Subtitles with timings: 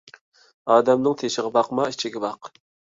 [0.75, 2.55] ئادەمنىڭ تېشىغا باقما، ئىچىگە باق.